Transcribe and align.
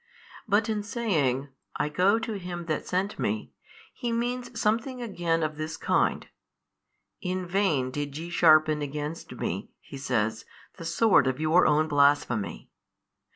But 0.47 0.67
in 0.67 0.81
saying, 0.81 1.49
I 1.75 1.87
go 1.87 2.17
to 2.17 2.39
Him 2.39 2.65
That 2.65 2.87
sent 2.87 3.19
Me, 3.19 3.53
He 3.93 4.11
means 4.11 4.59
something 4.59 4.99
again 4.99 5.43
of 5.43 5.57
this 5.57 5.77
kind: 5.77 6.25
In. 7.21 7.45
vain 7.45 7.91
did 7.91 8.17
ye 8.17 8.31
sharpen 8.31 8.81
against 8.81 9.33
Me 9.33 9.69
(He 9.79 9.97
says) 9.99 10.43
the 10.77 10.85
sword 10.85 11.27
of 11.27 11.39
your 11.39 11.67
own 11.67 11.87
blasphemy. 11.87 12.71